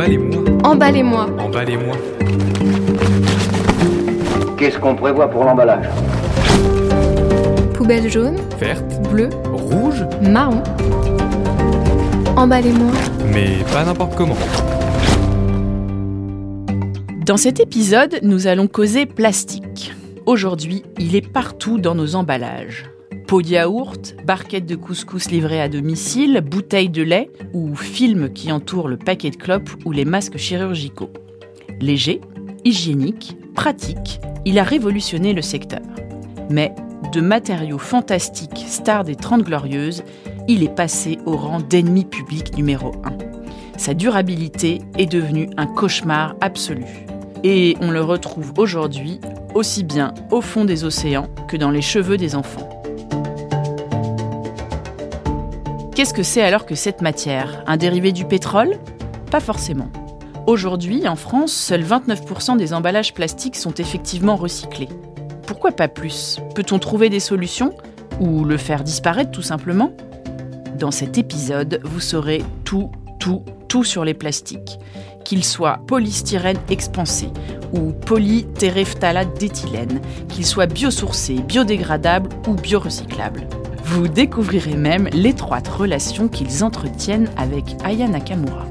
[0.00, 0.44] Emballez-moi.
[0.64, 1.26] Emballez-moi.
[1.38, 1.96] Emballez-moi.
[4.56, 5.90] Qu'est-ce qu'on prévoit pour l'emballage?
[7.74, 10.62] Poubelle jaune, Verte, bleue, rouge, marron.
[12.34, 12.92] Emballez-moi.
[13.30, 14.38] mais pas n'importe comment.
[17.26, 19.92] Dans cet épisode, nous allons causer plastique.
[20.24, 22.86] Aujourd'hui, il est partout dans nos emballages.
[23.30, 28.50] Pots de yaourt, barquettes de couscous livrées à domicile, bouteilles de lait ou films qui
[28.50, 31.10] entourent le paquet de clopes ou les masques chirurgicaux.
[31.80, 32.20] Léger,
[32.64, 35.78] hygiénique, pratique, il a révolutionné le secteur.
[36.50, 36.74] Mais
[37.12, 40.02] de matériaux fantastiques, star des 30 glorieuses,
[40.48, 43.78] il est passé au rang d'ennemi public numéro 1.
[43.78, 47.06] Sa durabilité est devenue un cauchemar absolu.
[47.44, 49.20] Et on le retrouve aujourd'hui
[49.54, 52.69] aussi bien au fond des océans que dans les cheveux des enfants.
[56.00, 57.62] Qu'est-ce que c'est alors que cette matière?
[57.66, 58.78] Un dérivé du pétrole?
[59.30, 59.90] Pas forcément.
[60.46, 64.88] Aujourd'hui, en France, seuls 29% des emballages plastiques sont effectivement recyclés.
[65.46, 66.38] Pourquoi pas plus?
[66.54, 67.74] Peut-on trouver des solutions?
[68.18, 69.92] Ou le faire disparaître tout simplement?
[70.78, 74.78] Dans cet épisode, vous saurez tout, tout, tout sur les plastiques.
[75.26, 77.28] Qu'ils soient polystyrène expansé
[77.74, 83.46] ou polytéréphtalate d'éthylène, qu'ils soient biosourcés, biodégradables ou biorecyclables.
[83.90, 88.64] Vous découvrirez même l'étroite relation qu'ils entretiennent avec Aya Nakamura.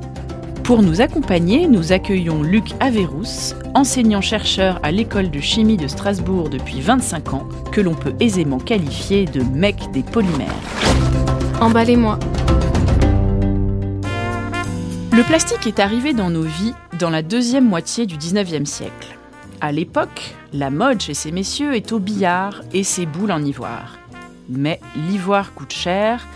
[0.63, 6.79] Pour nous accompagner, nous accueillons Luc Averous, enseignant-chercheur à l'école de chimie de Strasbourg depuis
[6.79, 10.47] 25 ans, que l'on peut aisément qualifier de mec des polymères.
[11.59, 12.17] Emballez-moi.
[15.11, 19.17] Le plastique est arrivé dans nos vies dans la deuxième moitié du 19e siècle.
[19.59, 23.98] À l'époque, la mode chez ces messieurs est au billard et ses boules en ivoire.
[24.49, 26.27] Mais l'ivoire coûte cher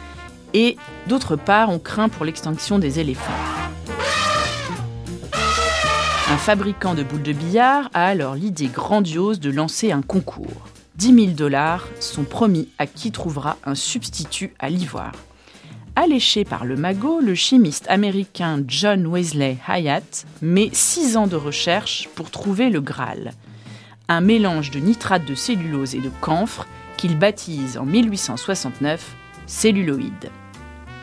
[0.53, 3.33] et, d'autre part, on craint pour l'extinction des éléphants.
[6.29, 10.67] Un fabricant de boules de billard a alors l'idée grandiose de lancer un concours.
[10.95, 15.13] 10 000 dollars sont promis à qui trouvera un substitut à l'ivoire.
[15.95, 22.09] Alléché par le magot, le chimiste américain John Wesley Hyatt met 6 ans de recherche
[22.15, 23.33] pour trouver le Graal.
[24.07, 26.67] Un mélange de nitrate de cellulose et de camphre
[27.03, 30.31] qu'il baptise en 1869 celluloïde.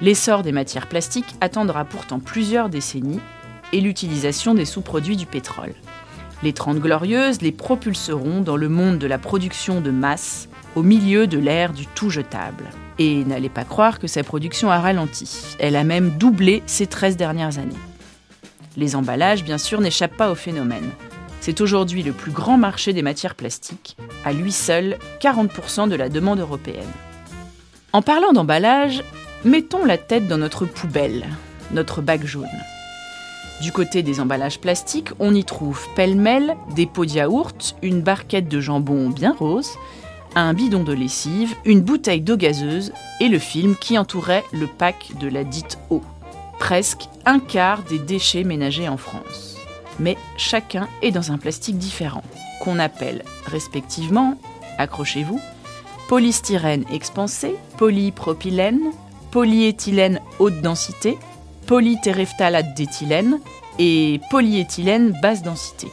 [0.00, 3.20] L'essor des matières plastiques attendra pourtant plusieurs décennies
[3.74, 5.74] et l'utilisation des sous-produits du pétrole.
[6.42, 11.26] Les Trente Glorieuses les propulseront dans le monde de la production de masse au milieu
[11.26, 12.70] de l'ère du tout jetable.
[12.98, 15.54] Et n'allez pas croire que sa production a ralenti.
[15.58, 17.76] Elle a même doublé ces 13 dernières années.
[18.78, 20.92] Les emballages, bien sûr, n'échappent pas au phénomène.
[21.40, 26.08] C'est aujourd'hui le plus grand marché des matières plastiques, à lui seul 40% de la
[26.08, 26.84] demande européenne.
[27.92, 29.02] En parlant d'emballage,
[29.44, 31.26] mettons la tête dans notre poubelle,
[31.72, 32.46] notre bac jaune.
[33.62, 38.48] Du côté des emballages plastiques, on y trouve pêle-mêle des pots de yaourt, une barquette
[38.48, 39.70] de jambon bien rose,
[40.34, 45.12] un bidon de lessive, une bouteille d'eau gazeuse et le film qui entourait le pack
[45.18, 46.02] de la dite eau.
[46.58, 49.49] Presque un quart des déchets ménagers en France.
[50.00, 52.22] Mais chacun est dans un plastique différent,
[52.62, 54.36] qu'on appelle respectivement,
[54.78, 55.40] accrochez-vous,
[56.08, 58.80] polystyrène expansé, polypropylène,
[59.30, 61.18] polyéthylène haute densité,
[61.66, 63.38] polytéréphtalate d'éthylène
[63.78, 65.88] et polyéthylène basse densité.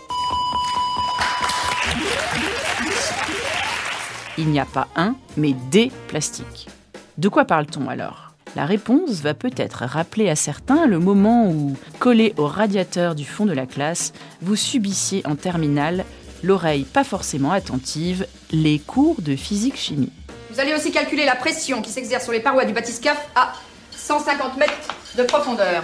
[4.37, 6.69] Il n'y a pas un, mais des plastiques.
[7.17, 8.26] De quoi parle-t-on alors?
[8.55, 13.45] La réponse va peut-être rappeler à certains le moment où, collé au radiateur du fond
[13.45, 16.05] de la classe, vous subissiez en terminale,
[16.43, 20.11] l'oreille pas forcément attentive, les cours de physique-chimie.
[20.51, 23.53] Vous allez aussi calculer la pression qui s'exerce sur les parois du bathyscaphe à
[23.91, 24.73] 150 mètres
[25.17, 25.83] de profondeur.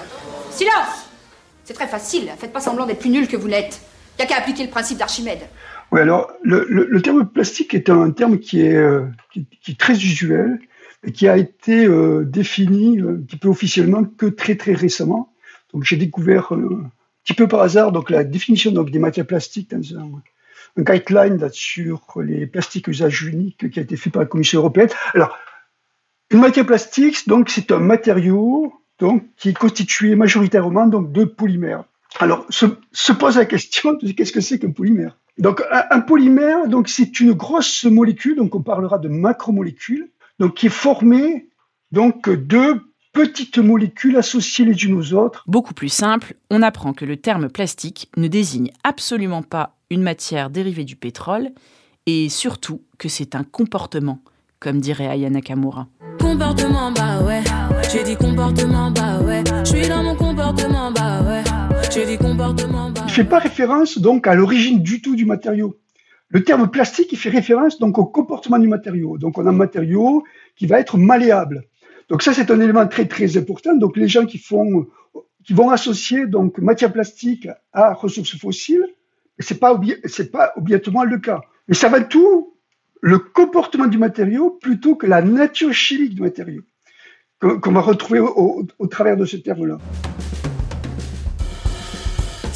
[0.49, 1.05] Silence
[1.65, 3.81] C'est très facile, faites pas semblant d'être plus nul que vous l'êtes.
[4.19, 5.41] Y a qu'à appliquer le principe d'Archimède.
[5.91, 9.71] Oui, alors le, le- le terme plastique est un terme qui est, euh, qui, qui
[9.71, 10.59] est très usuel
[11.11, 15.33] qui a été euh, défini euh, un petit peu officiellement que très très récemment.
[15.73, 16.91] Donc j'ai découvert euh, un
[17.23, 20.09] petit peu par hasard donc la définition donc des matières plastiques dans un,
[20.77, 24.89] un guideline sur les plastiques usage unique qui a été fait par la Commission européenne.
[25.13, 25.37] Alors
[26.31, 31.83] une matière plastique donc c'est un matériau donc qui est constitué majoritairement donc de polymères.
[32.19, 35.17] Alors se, se pose la question de qu'est-ce que c'est qu'un polymère?
[35.39, 40.55] Donc, un, un polymère, donc c'est une grosse molécule, donc on parlera de macromolécules, donc
[40.55, 41.49] qui est formée
[41.91, 42.81] donc de
[43.13, 45.43] petites molécules associées les unes aux autres.
[45.47, 50.49] Beaucoup plus simple, on apprend que le terme plastique ne désigne absolument pas une matière
[50.49, 51.51] dérivée du pétrole
[52.07, 54.19] et surtout que c'est un comportement,
[54.59, 55.87] comme dirait Aya Nakamura.
[56.19, 57.43] Comportement, bah ouais.
[57.91, 59.43] J'ai dit comportement, bah ouais.
[59.63, 61.43] Je suis dans mon comportement, bah ouais.
[61.91, 62.17] J'ai dit
[63.13, 65.77] fait pas référence donc à l'origine du tout du matériau.
[66.33, 69.19] Le terme plastique, il fait référence donc au comportement du matériau.
[69.19, 70.23] Donc on a un matériau
[70.55, 71.63] qui va être malléable.
[72.09, 73.75] Donc ça, c'est un élément très très important.
[73.75, 74.87] Donc les gens qui font,
[75.45, 78.85] qui vont associer donc matière plastique à ressources fossiles,
[79.37, 81.41] c'est pas c'est pas obligatoirement le cas.
[81.67, 82.55] Mais ça va tout
[82.99, 86.63] le comportement du matériau plutôt que la nature chimique du matériau
[87.39, 89.77] qu'on va retrouver au, au travers de ce terme-là.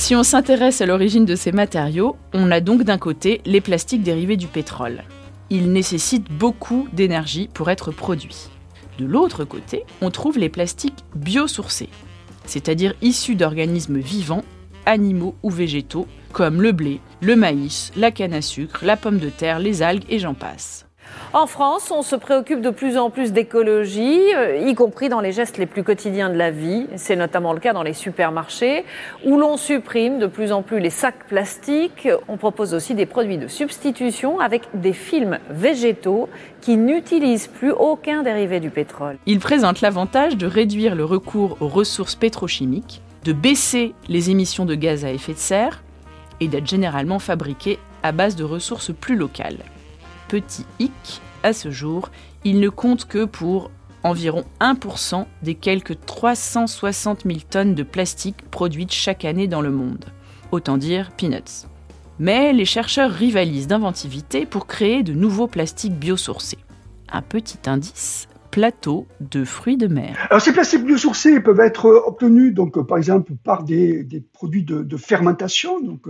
[0.07, 4.03] Si on s'intéresse à l'origine de ces matériaux, on a donc d'un côté les plastiques
[4.03, 5.03] dérivés du pétrole.
[5.49, 8.47] Ils nécessitent beaucoup d'énergie pour être produits.
[8.99, 11.89] De l'autre côté, on trouve les plastiques biosourcés,
[12.45, 14.45] c'est-à-dire issus d'organismes vivants,
[14.85, 19.29] animaux ou végétaux, comme le blé, le maïs, la canne à sucre, la pomme de
[19.29, 20.86] terre, les algues et j'en passe.
[21.33, 25.33] En France, on se préoccupe de plus en plus d'écologie, euh, y compris dans les
[25.33, 26.87] gestes les plus quotidiens de la vie.
[26.95, 28.85] C'est notamment le cas dans les supermarchés,
[29.25, 32.07] où l'on supprime de plus en plus les sacs plastiques.
[32.29, 36.29] On propose aussi des produits de substitution avec des films végétaux
[36.61, 39.17] qui n'utilisent plus aucun dérivé du pétrole.
[39.25, 44.75] Il présente l'avantage de réduire le recours aux ressources pétrochimiques, de baisser les émissions de
[44.75, 45.83] gaz à effet de serre
[46.39, 49.57] et d'être généralement fabriqué à base de ressources plus locales
[50.27, 52.09] petit hic, à ce jour,
[52.43, 53.71] il ne compte que pour
[54.03, 60.05] environ 1% des quelques 360 000 tonnes de plastique produites chaque année dans le monde.
[60.51, 61.67] Autant dire peanuts.
[62.19, 66.57] Mais les chercheurs rivalisent d'inventivité pour créer de nouveaux plastiques biosourcés.
[67.09, 70.15] Un petit indice, plateau de fruits de mer.
[70.29, 75.79] Alors ces plastiques biosourcés peuvent être obtenus donc par exemple par des, produits de, fermentation,
[75.79, 76.07] donc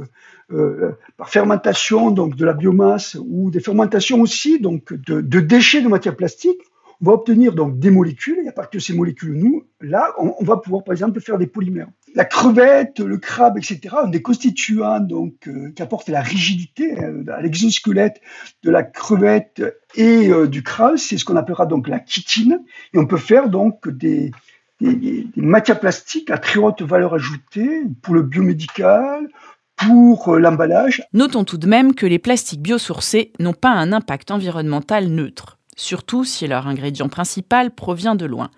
[0.52, 5.88] euh, par fermentation donc de la biomasse ou des fermentations aussi donc de, déchets de
[5.88, 6.62] matière plastique
[7.02, 10.44] on va obtenir donc des molécules, et à partir de ces molécules, nous, là, on,
[10.44, 11.90] va pouvoir par exemple faire des polymères.
[12.18, 17.24] La crevette, le crabe, etc., ont des constituants donc euh, qui apportent la rigidité euh,
[17.32, 18.20] à l'exosquelette
[18.64, 19.64] de la crevette
[19.96, 22.60] et euh, du crabe, c'est ce qu'on appellera donc la chitine,
[22.94, 24.32] et on peut faire donc des,
[24.82, 29.28] des, matières plastiques à très haute valeur ajoutée pour le biomédical,
[29.76, 31.04] pour l'emballage.
[31.14, 36.26] Notons tout de même que les plastiques biosourcés n'ont pas un impact environnemental neutre surtout
[36.26, 38.50] si leur ingrédient principal provient de loin.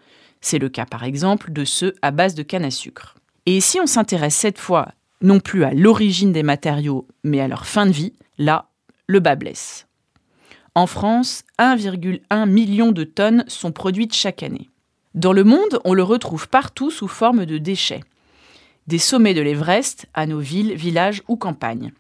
[0.41, 3.15] C'est le cas par exemple de ceux à base de canne à sucre.
[3.45, 4.89] Et si on s'intéresse cette fois
[5.21, 8.69] non plus à l'origine des matériaux, mais à leur fin de vie, là,
[9.07, 9.88] le bas blesse.
[10.75, 14.69] En France, 1,1 million de tonnes sont produites chaque année.
[15.15, 18.03] Dans le monde, on le retrouve partout sous forme de déchets.
[18.88, 21.92] Des sommets de l'Everest à nos villes, villages ou campagnes.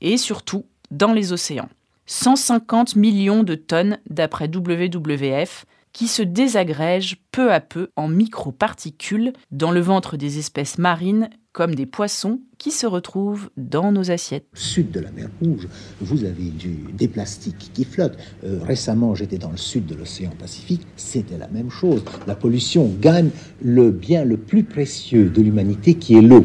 [0.00, 1.68] Et surtout, dans les océans.
[2.06, 9.70] 150 millions de tonnes d'après WWF, qui se désagrègent peu à peu en microparticules dans
[9.70, 14.46] le ventre des espèces marines comme des poissons qui se retrouvent dans nos assiettes.
[14.54, 15.68] Sud de la mer Rouge,
[16.00, 16.50] vous avez
[16.94, 18.16] des plastiques qui flottent.
[18.44, 22.04] Euh, récemment, j'étais dans le sud de l'océan Pacifique, c'était la même chose.
[22.26, 23.30] La pollution gagne
[23.60, 26.44] le bien le plus précieux de l'humanité qui est l'eau.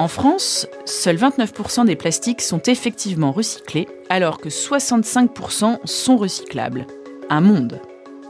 [0.00, 6.86] En France, seuls 29% des plastiques sont effectivement recyclés, alors que 65% sont recyclables.
[7.28, 7.82] Un monde.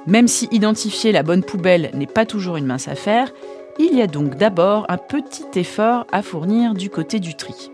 [0.04, 3.32] Même si identifier la bonne poubelle n'est pas toujours une mince affaire,
[3.78, 7.70] il y a donc d'abord un petit effort à fournir du côté du tri.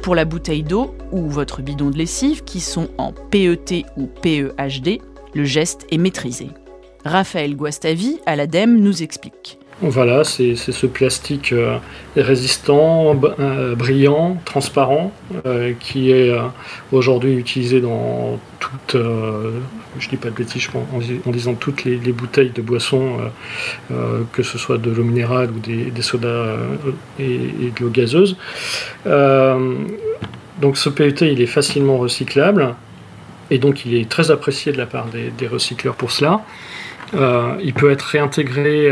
[0.00, 5.02] Pour la bouteille d'eau ou votre bidon de lessive qui sont en PET ou PEHD,
[5.34, 6.50] le geste est maîtrisé.
[7.04, 9.58] Raphaël Guastavi à l'ADEME nous explique.
[9.80, 11.78] Voilà, c'est ce plastique euh,
[12.16, 15.12] résistant, euh, brillant, transparent,
[15.46, 16.32] euh, qui est
[16.92, 18.96] aujourd'hui utilisé dans toutes,
[19.98, 20.68] je dis pas de bêtises,
[21.26, 23.18] en, disant toutes les, bouteilles de boissons,
[24.32, 26.56] que ce soit de l'eau minérale ou des, sodas
[27.18, 28.36] et, de l'eau gazeuse.
[29.04, 32.74] donc ce PET, il est facilement recyclable,
[33.50, 36.42] et donc il est très apprécié de la part des, des recycleurs pour cela.
[37.12, 38.90] il peut être réintégré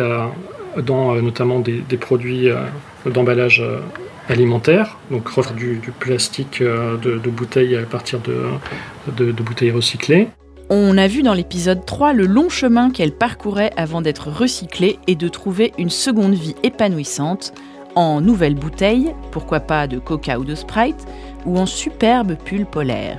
[0.81, 2.65] dans euh, notamment des, produits euh,
[3.07, 3.81] d'emballage euh,
[4.29, 10.29] alimentaire, donc du, du plastique de, bouteilles à partir de, bouteilles recyclées.
[10.71, 15.17] On a vu dans l'épisode 3 le long chemin qu'elle parcourait avant d'être recyclée et
[15.17, 17.53] de trouver une seconde vie épanouissante
[17.95, 21.05] en nouvelles bouteilles, pourquoi pas de coca ou de sprite,
[21.45, 23.19] ou en superbes pulls polaires.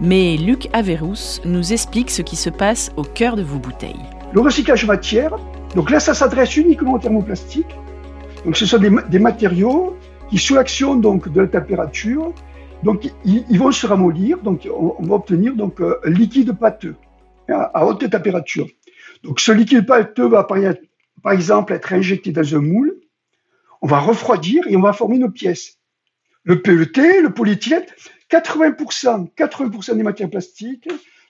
[0.00, 4.04] Mais Luc Averous nous explique ce qui se passe au cœur de vos bouteilles.
[4.32, 5.38] Le recyclage matière,
[5.76, 7.76] donc là, ça s'adresse uniquement au thermoplastique.
[8.46, 9.94] Donc ce sont des, matériaux
[10.30, 12.32] qui, sous l'action de la température,
[12.82, 14.38] vont se ramollir.
[14.38, 16.96] Donc on, va obtenir donc un liquide pâteux
[17.50, 18.66] à, haute température.
[19.22, 22.96] Donc ce liquide pâteux va par exemple, être injecté dans un moule,
[23.82, 25.76] on va refroidir et on va former nos pièces.
[26.44, 27.84] Le PET, le polyéthylène,
[28.30, 30.88] 80%, 80% des matières plastiques,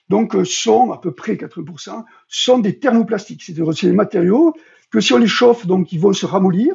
[0.09, 3.43] donc euh, sont à peu près 80%, sont des thermoplastiques.
[3.43, 4.53] C'est-à-dire des matériaux
[4.91, 6.73] que si on les chauffe, donc ils vont se ramollir.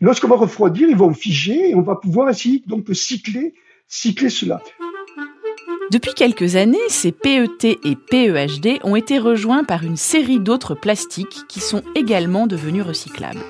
[0.00, 3.54] Lorsqu'on va refroidir, ils vont figer et on va pouvoir essayer donc cycler,
[3.86, 4.60] cycler cela.
[5.90, 11.42] Depuis quelques années, ces PET et PEHD ont été rejoints par une série d'autres plastiques
[11.48, 13.42] qui sont également devenus recyclables.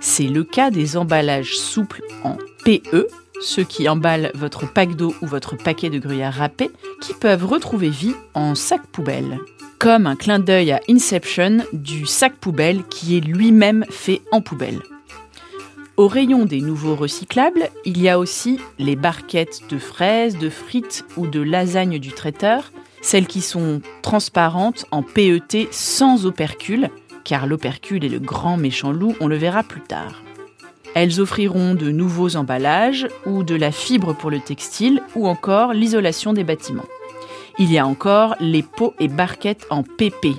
[0.00, 3.06] C'est le cas des emballages souples en PE,
[3.40, 7.90] ceux qui emballent votre pack d'eau ou votre paquet de gruyère râpé, qui peuvent retrouver
[7.90, 9.38] vie en sac poubelle.
[9.78, 14.80] Comme un clin d'œil à Inception du sac poubelle qui est lui-même fait en poubelle.
[15.96, 21.04] Au rayon des nouveaux recyclables, il y a aussi les barquettes de fraises, de frites
[21.16, 26.90] ou de lasagne du traiteur, celles qui sont transparentes en PET sans opercule,
[27.22, 30.22] car l'opercule est le grand méchant loup, on le verra plus tard.
[30.94, 36.32] Elles offriront de nouveaux emballages ou de la fibre pour le textile ou encore l'isolation
[36.32, 36.86] des bâtiments.
[37.58, 40.36] Il y a encore les pots et barquettes en PP,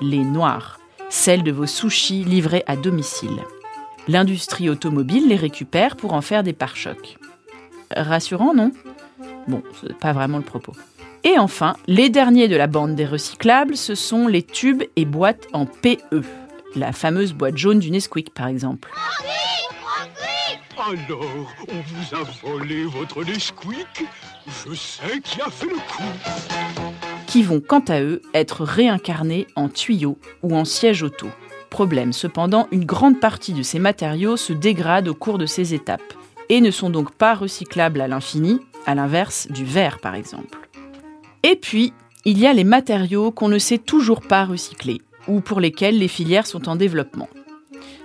[0.00, 3.42] les noirs, celles de vos sushis livrés à domicile.
[4.06, 7.18] L'industrie automobile les récupère pour en faire des pare-chocs.
[7.94, 8.72] Rassurant, non?
[9.46, 10.72] Bon, c'est pas vraiment le propos.
[11.24, 15.46] Et enfin, les derniers de la bande des recyclables, ce sont les tubes et boîtes
[15.52, 16.22] en PE.
[16.76, 18.90] La fameuse boîte jaune du Nesquik, par exemple.
[20.80, 24.06] Alors, on vous a volé votre Nesquik?
[24.46, 26.04] Je sais qui a fait le coup.
[27.26, 31.26] Qui vont quant à eux être réincarnés en tuyaux ou en sièges auto.
[31.68, 36.14] Problème cependant, une grande partie de ces matériaux se dégradent au cours de ces étapes
[36.48, 40.68] et ne sont donc pas recyclables à l'infini, à l'inverse du verre par exemple.
[41.42, 41.92] Et puis,
[42.24, 46.08] il y a les matériaux qu'on ne sait toujours pas recycler ou pour lesquels les
[46.08, 47.28] filières sont en développement.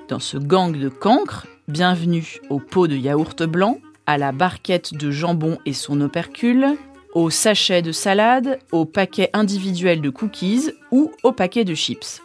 [0.10, 5.12] Dans ce gang de cancres, bienvenue au pot de yaourt blanc, à la barquette de
[5.12, 6.66] jambon et son opercule,
[7.14, 12.22] au sachet de salade, au paquet individuel de cookies ou au paquet de chips.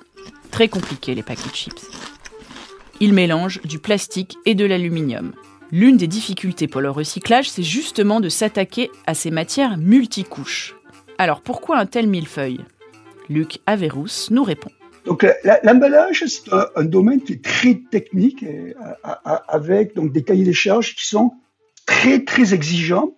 [0.50, 1.86] Très compliqué les paquets de chips.
[3.00, 5.32] Ils mélangent du plastique et de l'aluminium.
[5.70, 10.74] L'une des difficultés pour le recyclage, c'est justement de s'attaquer à ces matières multicouches.
[11.18, 12.64] Alors pourquoi un tel millefeuille?
[13.28, 14.70] Luc Averrousse nous répond.
[15.08, 15.26] Donc
[15.64, 18.44] l'emballage, c'est un, domaine qui est très technique,
[19.24, 21.32] avec donc des cahiers des charges qui sont
[21.86, 23.16] très très exigeants.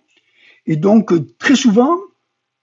[0.65, 1.97] Et donc très souvent,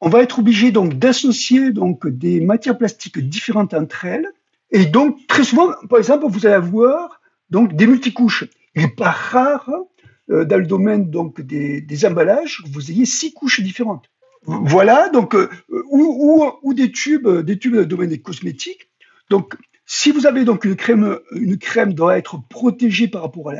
[0.01, 4.33] on va être obligé donc d'associer donc des matières plastiques différentes entre elles
[4.71, 7.21] et donc, très souvent, par exemple, vous allez avoir
[7.51, 8.45] donc, des multicouches.
[8.75, 9.71] Il n'est pas rare,
[10.31, 14.11] euh, dans le domaine donc, des, emballages, que vous ayez six couches différentes.
[14.45, 15.51] Voilà, donc, euh,
[15.91, 18.88] ou, ou, des tubes, des tubes dans le domaine des cosmétiques.
[19.31, 19.55] Donc,
[19.87, 23.53] si vous avez donc une crème, une crème doit être protégée par rapport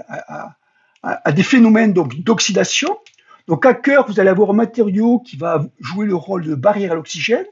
[1.03, 2.99] à, des phénomènes d'oxydation.
[3.47, 6.93] Donc, à cœur, vous allez avoir un matériau qui va jouer le rôle de barrière
[6.93, 7.47] à l'oxygène.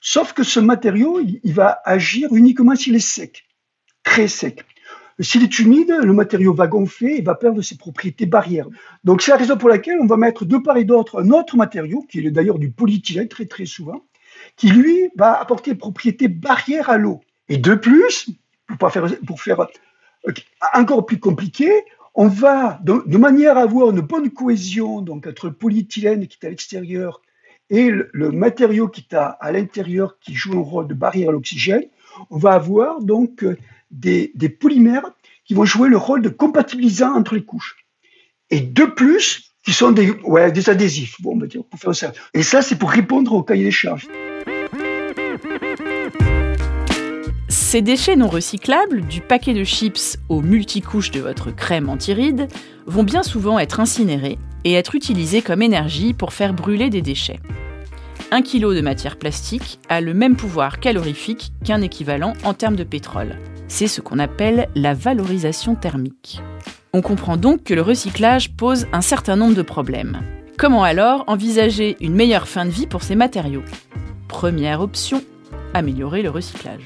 [0.00, 3.44] Sauf que ce matériau, il, va agir uniquement s'il est sec,
[4.02, 4.64] très sec.
[5.20, 8.66] S'il est humide, le matériau va gonfler et va perdre ses propriétés barrières.
[9.04, 11.56] Donc c'est la raison pour laquelle on va mettre de part et d'autre un autre
[11.56, 14.04] matériau, qui est d'ailleurs du polyéthylène très très souvent,
[14.56, 17.20] qui lui va apporter des propriétés barrières à l'eau.
[17.48, 18.30] Et de plus,
[18.78, 18.90] pour,
[19.42, 20.32] faire, euh,
[20.74, 21.70] encore plus compliqué,
[22.14, 26.46] on va, de, manière à avoir une bonne cohésion donc, entre le polyéthylène qui est
[26.46, 27.22] à l'extérieur
[27.70, 31.84] et le, matériau qui est à, l'intérieur, qui joue un rôle de barrière à l'oxygène,
[32.30, 33.46] on va avoir donc
[33.90, 34.30] des,
[34.60, 35.10] polymères
[35.46, 37.76] qui vont jouer le rôle de compatibilisant entre les couches.
[38.50, 40.12] Et de plus, qui sont des,
[40.68, 42.12] adhésifs, bon, on va dire, pour faire.
[42.34, 44.06] Et ça, c'est pour répondre au cahier des charges.
[47.72, 52.48] Ces déchets non recyclables, du paquet de chips aux multicouches de votre crème anti-rides,
[52.84, 57.40] vont bien souvent être incinérés et être utilisés comme énergie pour faire brûler des déchets.
[58.30, 62.84] Un kilo de matière plastique a le même pouvoir calorifique qu'un équivalent en termes de
[62.84, 63.38] pétrole.
[63.68, 66.42] C'est ce qu'on appelle la valorisation thermique.
[66.92, 70.20] On comprend donc que le recyclage pose un certain nombre de problèmes.
[70.58, 73.64] Comment alors envisager une meilleure fin de vie pour ces matériaux?
[74.28, 75.22] Première option,
[75.72, 76.82] améliorer le recyclage.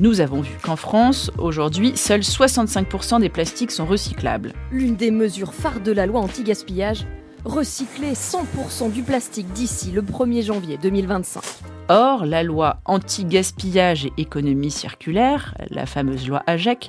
[0.00, 4.54] Nous avons vu qu'en France, aujourd'hui, seuls 65% des plastiques sont recyclables.
[4.72, 7.04] L'une des mesures phares de la loi anti-gaspillage,
[7.44, 11.42] recycler 100% du plastique d'ici le 1er janvier 2025.
[11.90, 16.88] Or, la loi anti-gaspillage et économie circulaire, la fameuse loi AGEC,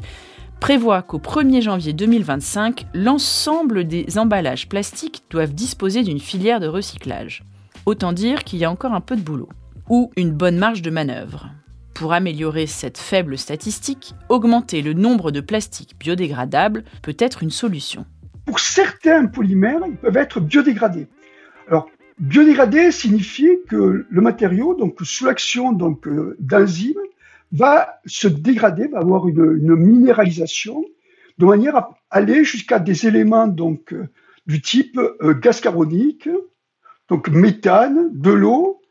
[0.61, 7.43] prévoit qu'au 1er janvier 2025, l'ensemble des emballages plastiques doivent disposer d'une filière de recyclage.
[7.85, 9.49] Autant dire qu'il y a encore un peu de boulot.
[9.89, 11.49] Ou une bonne marge de manœuvre.
[12.01, 18.07] Pour améliorer cette faible statistique, augmenter le nombre de plastiques biodégradables peut être une solution.
[18.47, 21.05] Pour certains polymères, ils peuvent être biodégradés.
[21.67, 25.77] Alors, biodégradé signifie que le matériau, donc sous l'action
[26.07, 26.97] euh, d'enzymes,
[27.51, 30.83] va se dégrader, va avoir une, une, minéralisation,
[31.37, 34.09] de manière à aller jusqu'à des éléments donc euh,
[34.47, 36.27] du type euh, gaz carbonique,
[37.09, 38.81] donc méthane, de l'eau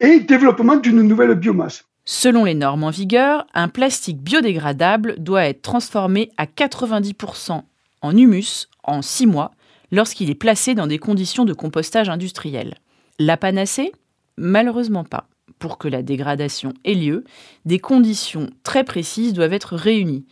[0.00, 1.86] et développement d'une nouvelle biomasse.
[2.04, 7.62] Selon les normes en vigueur, un plastique biodégradable doit être transformé à 90%
[8.00, 9.52] en humus en 6 mois
[9.92, 12.74] lorsqu'il est placé dans des conditions de compostage industriel.
[13.20, 13.92] La panacée?
[14.36, 15.28] Malheureusement pas.
[15.60, 17.24] Pour que la dégradation ait lieu,
[17.66, 20.26] des conditions très précises doivent être réunies,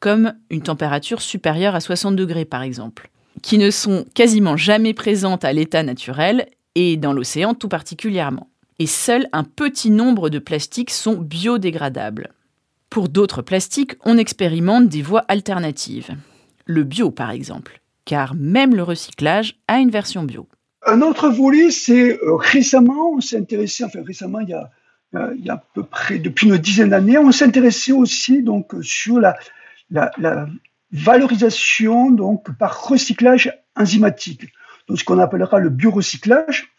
[0.00, 3.08] comme une température supérieure à 60 degrés par exemple,
[3.40, 8.86] qui ne sont quasiment jamais présentes à l'état naturel et dans l'océan tout particulièrement et
[8.86, 12.32] seul un petit nombre de plastiques sont biodégradables.
[12.90, 16.10] Pour d'autres plastiques, on expérimente des voies alternatives.
[16.66, 20.48] Le bio, par exemple, car même le recyclage a une version bio.
[20.86, 24.54] Un autre volet, c'est euh, récemment, on s'est intéressé, enfin récemment, il y
[25.50, 29.36] a, à peu près depuis une dizaine d'années, on s'est intéressé aussi donc sur la,
[30.92, 34.52] valorisation donc par recyclage enzymatique,
[34.88, 36.73] donc ce qu'on appellera le biorecyclage.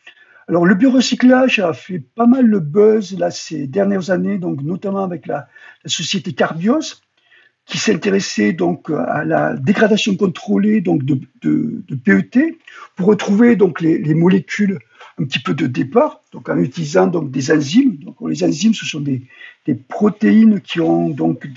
[0.47, 5.03] Alors, le biorecyclage a fait pas mal le buzz là, ces dernières années, donc notamment
[5.03, 5.47] avec la,
[5.85, 7.01] société Carbios,
[7.65, 11.19] qui s'intéressait donc à la dégradation contrôlée donc de,
[12.03, 12.59] PET
[12.95, 14.77] pour retrouver donc les, les, molécules
[15.19, 17.97] un petit peu de départ, donc en utilisant donc des enzymes.
[17.97, 19.23] Donc les enzymes, ce sont des,
[19.87, 21.47] protéines qui ont donc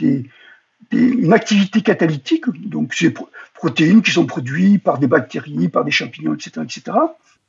[0.93, 3.13] une activité catalytique, donc ces
[3.55, 6.97] protéines qui sont produites par des bactéries, par des champignons, etc., etc.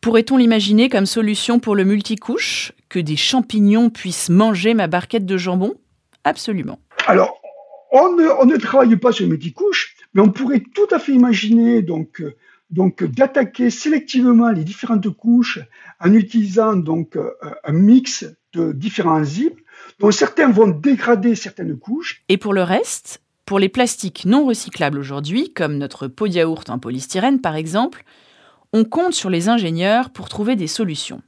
[0.02, 5.38] Pourrait-on l'imaginer comme solution pour le multicouche Que des champignons puissent manger ma barquette de
[5.38, 5.76] jambon?
[6.24, 6.80] Absolument.
[7.08, 7.42] Alors,
[7.92, 11.12] on ne, on ne, travaille pas sur le multicouche, mais on pourrait tout à fait
[11.12, 12.24] imaginer donc,
[12.70, 15.60] donc d'attaquer sélectivement les différentes couches
[16.00, 17.18] en utilisant donc
[17.64, 19.56] un mix de différents enzymes,
[20.00, 22.24] dont certains vont dégrader certaines couches.
[22.30, 26.70] Et pour le reste pour les plastiques non recyclables aujourd'hui, comme notre pot de yaourt
[26.70, 28.06] en polystyrène par exemple,
[28.72, 31.22] on compte sur les ingénieurs pour trouver des solutions.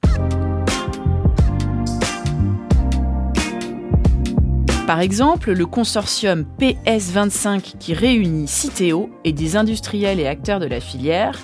[4.86, 10.80] Par exemple, le consortium PS25 qui réunit Citeo et des industriels et acteurs de la
[10.80, 11.40] filière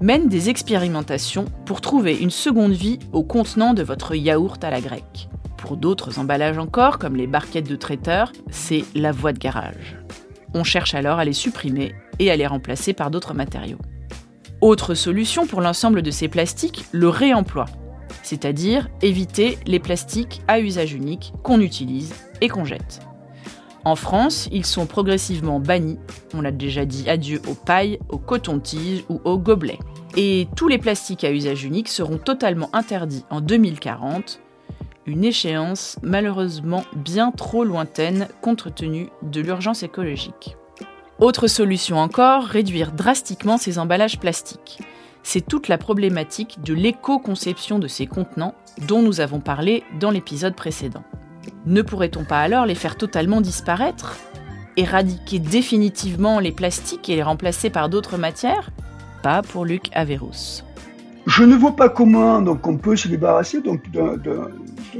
[0.00, 4.80] mène des expérimentations pour trouver une seconde vie au contenant de votre yaourt à la
[4.80, 5.28] grecque.
[5.56, 9.96] Pour d'autres emballages encore, comme les barquettes de traiteur, c'est la voie de garage.
[10.54, 13.78] On cherche alors à les supprimer et à les remplacer par d'autres matériaux.
[14.60, 17.64] Autre solution pour l'ensemble de ces plastiques, le réemploi,
[18.22, 23.00] c'est-à-dire éviter les plastiques à usage unique qu'on utilise et qu'on jette.
[23.86, 25.98] En France, ils sont progressivement bannis,
[26.34, 29.78] on l'a déjà dit adieu aux pailles, aux cotons-tiges ou aux gobelets.
[30.18, 34.40] Et tous les plastiques à usage unique seront totalement interdits en 2040,
[35.06, 40.58] une échéance malheureusement bien trop lointaine compte tenu de l'urgence écologique.
[41.20, 44.78] Autre solution encore, réduire drastiquement ces emballages plastiques.
[45.22, 48.54] C'est toute la problématique de l'éco-conception de ces contenants
[48.88, 51.04] dont nous avons parlé dans l'épisode précédent.
[51.66, 54.16] Ne pourrait-on pas alors les faire totalement disparaître
[54.78, 58.70] Éradiquer définitivement les plastiques et les remplacer par d'autres matières?
[59.22, 60.62] Pas pour Luc Averous.
[61.26, 63.78] Je ne vois pas comment on peut se débarrasser d'un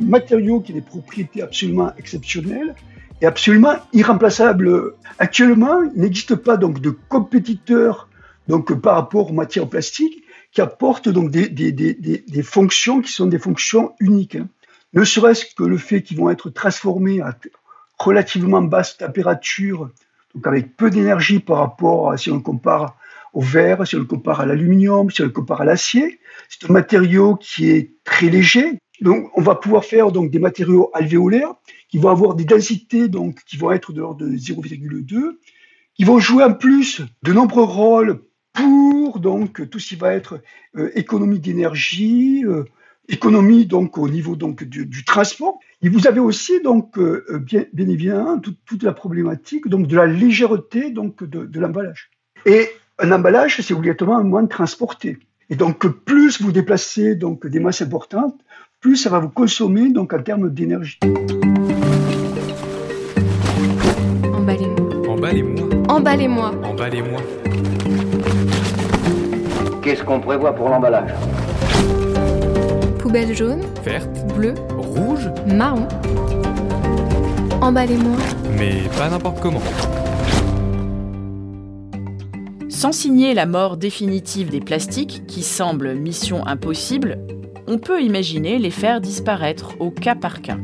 [0.03, 2.75] matériau qui a des propriétés absolument exceptionnelles
[3.21, 4.95] est absolument irremplaçable.
[5.19, 8.09] Actuellement, il n'existe pas donc de compétiteurs
[8.49, 13.13] donc par rapport aux matières plastiques qui apportent donc des, des, des, des fonctions qui
[13.13, 14.37] sont des fonctions uniques.
[14.37, 14.49] Hein.
[14.93, 17.37] Ne serait-ce que le fait qu'ils vont être transformés à
[17.99, 19.91] relativement basse température,
[20.35, 22.97] donc avec peu d'énergie par rapport à si on compare
[23.33, 26.19] au verre, si on le compare à l'aluminium, si on le compare à l'acier.
[26.49, 28.79] C'est un matériau qui est très léger.
[29.01, 31.55] Donc, on va pouvoir faire donc des matériaux alvéolaires
[31.91, 35.39] qui vont avoir des densités donc qui vont être de l'ordre de 0,2,
[35.95, 38.23] qui vont jouer en plus de nombreux rôles
[38.53, 40.41] pour donc tout ce qui va être
[40.77, 42.65] euh, économie d'énergie, euh,
[43.09, 45.59] économie donc au niveau donc du, transport.
[45.83, 50.07] Et vous avez aussi donc euh, bien, bien évidemment toute, la problématique donc de la
[50.07, 52.11] légèreté donc de, l'emballage.
[52.47, 55.19] Et un emballage, c'est obligatoirement moins de transporter.
[55.49, 58.41] Et donc plus vous déplacez donc des masses importantes,
[58.81, 60.99] plus ça va vous consommer donc en termes d'énergie.
[65.91, 66.53] Emballez-moi.
[66.63, 67.21] Emballez-moi.
[69.83, 71.11] Qu'est-ce qu'on prévoit pour l'emballage?
[73.01, 75.89] Poubelle jaune, Verte, bleue, rouge, marron.
[77.61, 78.17] Emballez-moi.
[78.57, 79.61] Mais pas n'importe comment.
[82.69, 87.19] Sans signer la mort définitive des plastiques, qui semble mission impossible,
[87.67, 90.59] on peut imaginer les faire disparaître au cas par cas.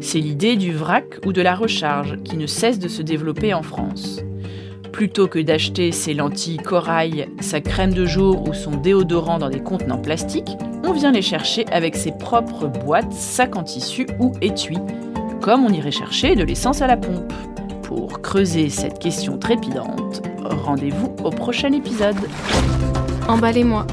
[0.00, 3.62] C'est l'idée du vrac ou de la recharge qui ne cesse de se développer en
[3.62, 4.22] France.
[4.98, 9.62] Plutôt que d'acheter ses lentilles corail, sa crème de jour ou son déodorant dans des
[9.62, 14.80] contenants plastiques, on vient les chercher avec ses propres boîtes, sacs en tissu ou étuis,
[15.40, 17.32] comme on irait chercher de l'essence à la pompe.
[17.84, 20.20] Pour creuser cette question trépidante,
[20.64, 22.16] rendez-vous au prochain épisode.
[23.28, 23.86] Emballez-moi.